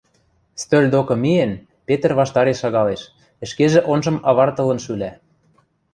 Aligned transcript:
Стӧл 0.61 0.85
докы 0.93 1.15
миэн, 1.23 1.51
Петр 1.87 2.11
ваштареш 2.19 2.57
шагалеш, 2.63 3.01
ӹшкежӹ 3.43 3.79
онгжым 3.91 4.17
авартылын 4.29 4.79
шӱлӓ. 4.85 5.11